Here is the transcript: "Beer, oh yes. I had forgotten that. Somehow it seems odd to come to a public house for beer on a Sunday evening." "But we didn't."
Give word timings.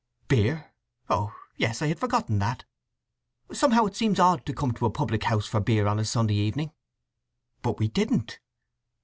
"Beer, 0.27 0.73
oh 1.11 1.31
yes. 1.57 1.83
I 1.83 1.85
had 1.85 1.99
forgotten 1.99 2.39
that. 2.39 2.65
Somehow 3.53 3.85
it 3.85 3.95
seems 3.95 4.19
odd 4.19 4.47
to 4.47 4.53
come 4.55 4.71
to 4.73 4.87
a 4.87 4.89
public 4.89 5.25
house 5.25 5.45
for 5.45 5.59
beer 5.59 5.85
on 5.85 5.99
a 5.99 6.05
Sunday 6.05 6.33
evening." 6.37 6.71
"But 7.61 7.77
we 7.77 7.87
didn't." 7.87 8.39